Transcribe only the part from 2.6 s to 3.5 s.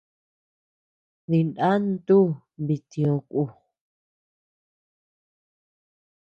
bitio ku.